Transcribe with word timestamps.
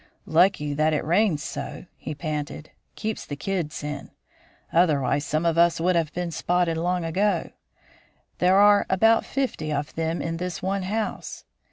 "Lucky 0.25 0.73
that 0.73 0.93
it 0.93 1.05
rains 1.05 1.43
so," 1.43 1.85
he 1.95 2.15
panted; 2.15 2.71
"keeps 2.95 3.23
the 3.23 3.35
kids 3.35 3.83
in. 3.83 4.09
Otherwise 4.73 5.23
some 5.25 5.45
of 5.45 5.59
us 5.59 5.79
would 5.79 5.95
have 5.95 6.11
been 6.11 6.31
spotted 6.31 6.75
long 6.75 7.05
ago. 7.05 7.51
There 8.39 8.55
are 8.57 8.87
about 8.89 9.25
fifty 9.25 9.71
of 9.71 9.93
them 9.93 10.19
in 10.19 10.37
this 10.37 10.59
one 10.59 10.81
house." 10.81 11.45